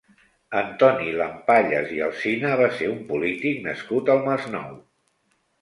Antoni 0.61 1.11
Llampallas 1.19 1.93
i 1.97 2.01
Alsina 2.07 2.55
va 2.63 2.71
ser 2.79 2.89
un 2.95 2.97
polític 3.13 3.63
nascut 3.69 4.11
al 4.15 4.27
Masnou. 4.31 4.77